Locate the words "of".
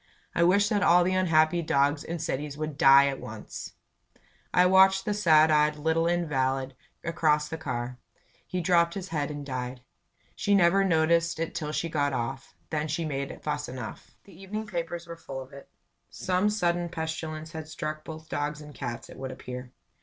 15.39-15.53